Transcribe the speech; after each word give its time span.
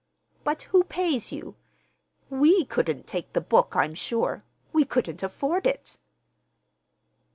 "But 0.43 0.63
who 0.63 0.83
pays 0.83 1.31
you? 1.31 1.57
we 2.27 2.65
couldn't 2.65 3.05
take 3.05 3.33
the 3.33 3.39
book, 3.39 3.75
I'm 3.75 3.93
sure. 3.93 4.43
We 4.73 4.83
couldn't 4.83 5.21
afford 5.21 5.67
it." 5.67 5.99